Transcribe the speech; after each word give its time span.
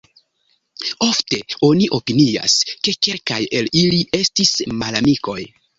Ofte 1.07 1.39
oni 1.69 1.91
opinias, 1.99 2.57
ke 2.89 2.97
kelkaj 3.09 3.41
el 3.61 3.73
ili 3.85 4.05
estis 4.25 4.57
malamikoj. 4.83 5.41